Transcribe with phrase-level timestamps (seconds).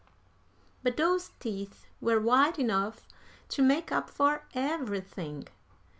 [0.81, 3.07] But those teeth were white enough
[3.49, 5.47] to make up for everything.